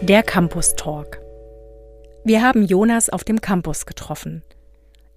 [0.00, 1.20] Der Campus Talk.
[2.24, 4.42] Wir haben Jonas auf dem Campus getroffen.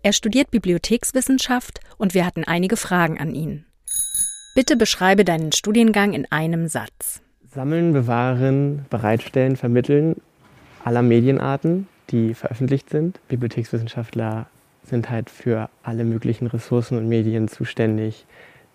[0.03, 3.65] Er studiert Bibliothekswissenschaft und wir hatten einige Fragen an ihn.
[4.55, 7.21] Bitte beschreibe deinen Studiengang in einem Satz.
[7.54, 10.15] Sammeln, bewahren, bereitstellen, vermitteln
[10.83, 13.19] aller Medienarten, die veröffentlicht sind.
[13.28, 14.47] Bibliothekswissenschaftler
[14.83, 18.26] sind halt für alle möglichen Ressourcen und Medien zuständig,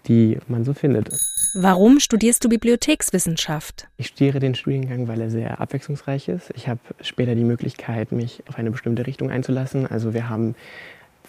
[0.08, 1.10] die man so findet.
[1.58, 3.88] Warum studierst du Bibliothekswissenschaft?
[3.96, 6.52] Ich studiere den Studiengang, weil er sehr abwechslungsreich ist.
[6.54, 9.86] Ich habe später die Möglichkeit, mich auf eine bestimmte Richtung einzulassen.
[9.86, 10.54] Also wir haben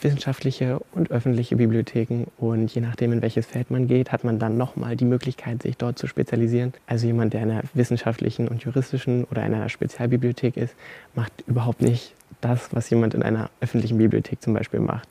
[0.01, 4.57] wissenschaftliche und öffentliche Bibliotheken und je nachdem, in welches Feld man geht, hat man dann
[4.57, 6.73] nochmal die Möglichkeit, sich dort zu spezialisieren.
[6.87, 10.75] Also jemand, der in einer wissenschaftlichen und juristischen oder einer Spezialbibliothek ist,
[11.15, 15.07] macht überhaupt nicht das, was jemand in einer öffentlichen Bibliothek zum Beispiel macht.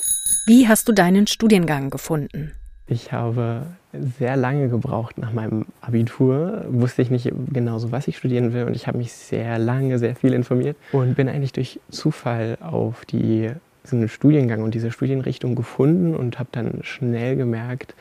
[0.46, 2.52] Wie hast du deinen Studiengang gefunden?
[2.88, 6.64] Ich habe sehr lange gebraucht nach meinem Abitur.
[6.68, 8.64] Wusste ich nicht genau so, was ich studieren will.
[8.64, 13.04] Und ich habe mich sehr lange, sehr viel informiert und bin eigentlich durch Zufall auf
[13.04, 13.50] die
[13.92, 17.94] einen Studiengang und diese Studienrichtung gefunden und habe dann schnell gemerkt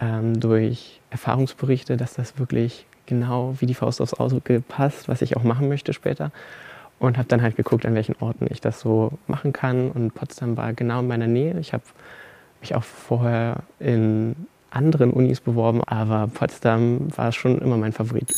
[0.00, 5.36] ähm, durch Erfahrungsberichte, dass das wirklich genau wie die Faust aufs Auge passt, was ich
[5.36, 6.30] auch machen möchte später.
[7.00, 9.90] Und habe dann halt geguckt, an welchen Orten ich das so machen kann.
[9.90, 11.58] Und Potsdam war genau in meiner Nähe.
[11.58, 11.82] Ich habe
[12.64, 14.34] mich auch vorher in
[14.70, 18.32] anderen Unis beworben, aber Potsdam war schon immer mein Favorit.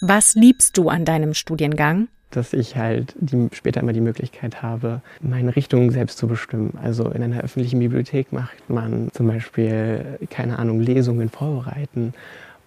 [0.00, 2.08] Was liebst du an deinem Studiengang?
[2.30, 6.76] dass ich halt die, später immer die Möglichkeit habe, meine Richtung selbst zu bestimmen.
[6.82, 12.12] Also in einer öffentlichen Bibliothek macht man zum Beispiel, keine Ahnung, Lesungen vorbereiten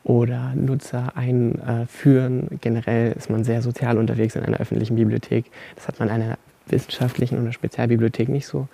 [0.03, 2.47] oder Nutzer einführen.
[2.61, 5.45] Generell ist man sehr sozial unterwegs in einer öffentlichen Bibliothek.
[5.75, 8.67] Das hat man in einer wissenschaftlichen oder Spezialbibliothek nicht so.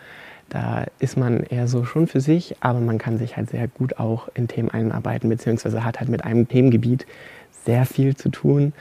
[0.50, 4.00] Da ist man eher so schon für sich, aber man kann sich halt sehr gut
[4.00, 7.06] auch in Themen einarbeiten, beziehungsweise hat halt mit einem Themengebiet
[7.66, 8.74] sehr viel zu tun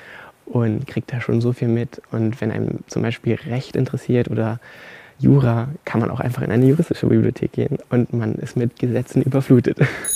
[0.47, 2.00] und kriegt da schon so viel mit.
[2.12, 4.61] Und wenn einem zum Beispiel Recht interessiert oder
[5.19, 9.22] Jura, kann man auch einfach in eine juristische Bibliothek gehen und man ist mit Gesetzen
[9.22, 9.78] überflutet.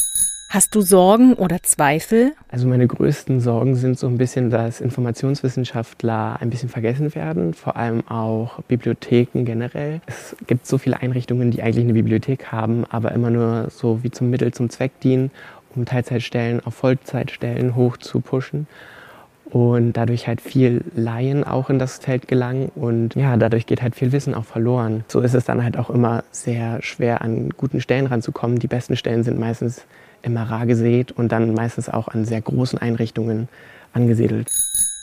[0.53, 2.33] Hast du Sorgen oder Zweifel?
[2.49, 7.77] Also meine größten Sorgen sind so ein bisschen, dass Informationswissenschaftler ein bisschen vergessen werden, vor
[7.77, 10.01] allem auch Bibliotheken generell.
[10.07, 14.11] Es gibt so viele Einrichtungen, die eigentlich eine Bibliothek haben, aber immer nur so wie
[14.11, 15.31] zum Mittel zum Zweck dienen,
[15.77, 18.67] um Teilzeitstellen auf Vollzeitstellen hoch zu pushen
[19.47, 23.95] und dadurch halt viel Laien auch in das Feld gelangen und ja, dadurch geht halt
[23.97, 25.05] viel Wissen auch verloren.
[25.09, 28.59] So ist es dann halt auch immer sehr schwer an guten Stellen ranzukommen.
[28.59, 29.85] Die besten Stellen sind meistens
[30.23, 33.49] immer rar gesät und dann meistens auch an sehr großen Einrichtungen
[33.93, 34.49] angesiedelt.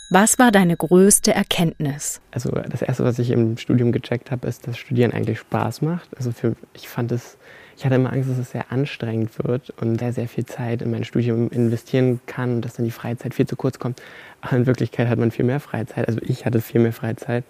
[0.10, 2.22] Was war deine größte Erkenntnis?
[2.32, 6.16] Also das erste, was ich im Studium gecheckt habe, ist, dass Studieren eigentlich Spaß macht.
[6.16, 7.38] Also für, ich fand es
[7.78, 10.90] ich hatte immer Angst, dass es sehr anstrengend wird und sehr, sehr viel Zeit in
[10.90, 14.02] mein Studium investieren kann und dass dann die Freizeit viel zu kurz kommt.
[14.42, 16.08] Aber in Wirklichkeit hat man viel mehr Freizeit.
[16.08, 17.44] Also ich hatte viel mehr Freizeit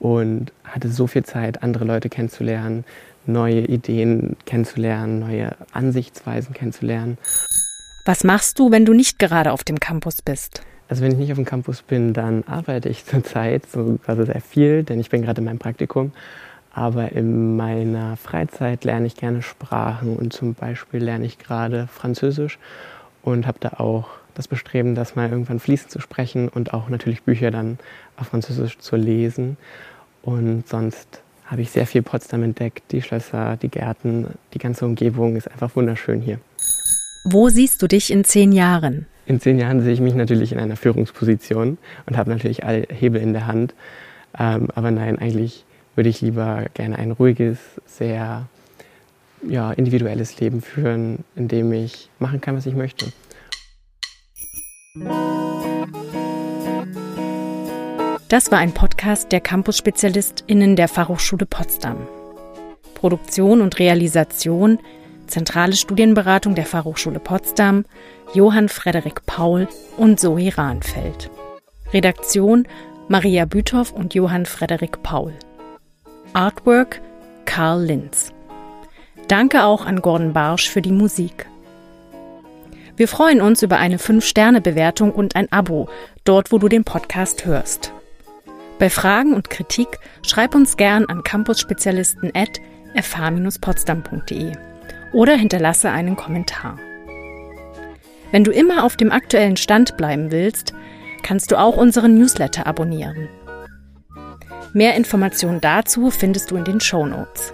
[0.00, 2.84] und hatte so viel Zeit, andere Leute kennenzulernen,
[3.26, 7.16] neue Ideen kennenzulernen, neue Ansichtsweisen kennenzulernen.
[8.04, 10.62] Was machst du, wenn du nicht gerade auf dem Campus bist?
[10.90, 14.42] Also wenn ich nicht auf dem Campus bin, dann arbeite ich zurzeit so also sehr
[14.42, 16.12] viel, denn ich bin gerade in meinem Praktikum
[16.72, 22.58] aber in meiner Freizeit lerne ich gerne Sprachen und zum Beispiel lerne ich gerade Französisch
[23.22, 27.22] und habe da auch das Bestreben, das mal irgendwann fließend zu sprechen und auch natürlich
[27.22, 27.78] Bücher dann
[28.16, 29.56] auf Französisch zu lesen.
[30.22, 35.34] Und sonst habe ich sehr viel Potsdam entdeckt, die Schlösser, die Gärten, die ganze Umgebung
[35.34, 36.38] ist einfach wunderschön hier.
[37.24, 39.06] Wo siehst du dich in zehn Jahren?
[39.30, 43.22] In zehn Jahren sehe ich mich natürlich in einer Führungsposition und habe natürlich alle Hebel
[43.22, 43.76] in der Hand.
[44.36, 45.64] Ähm, aber nein, eigentlich
[45.94, 48.48] würde ich lieber gerne ein ruhiges, sehr
[49.48, 53.12] ja, individuelles Leben führen, in dem ich machen kann, was ich möchte.
[58.26, 61.98] Das war ein Podcast der Campus-SpezialistInnen der Fachhochschule Potsdam.
[62.94, 64.80] Produktion und Realisation,
[65.30, 67.84] zentrale Studienberatung der Fachhochschule Potsdam,
[68.34, 71.30] Johann Frederik Paul und Zoe Rahnfeld.
[71.92, 72.68] Redaktion
[73.08, 75.32] Maria Büthoff und Johann Frederik Paul.
[76.32, 77.00] Artwork
[77.44, 78.32] Karl Linz.
[79.26, 81.46] Danke auch an Gordon Barsch für die Musik.
[82.96, 85.88] Wir freuen uns über eine 5-Sterne-Bewertung und ein Abo,
[86.24, 87.92] dort wo du den Podcast hörst.
[88.78, 92.60] Bei Fragen und Kritik schreib uns gern an campusspezialisten at
[92.94, 94.69] fh-potsdam.de
[95.12, 96.78] oder hinterlasse einen Kommentar.
[98.30, 100.72] Wenn du immer auf dem aktuellen Stand bleiben willst,
[101.22, 103.28] kannst du auch unseren Newsletter abonnieren.
[104.72, 107.52] Mehr Informationen dazu findest du in den Show Notes.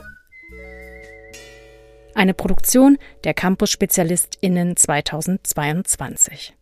[2.15, 6.55] Eine Produktion der Campus-SpezialistInnen 2022.